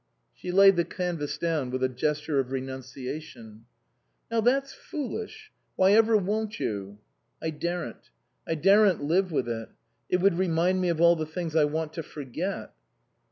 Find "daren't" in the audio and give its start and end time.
7.51-8.09, 8.55-9.03